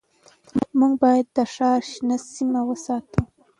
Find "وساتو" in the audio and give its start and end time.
2.65-3.21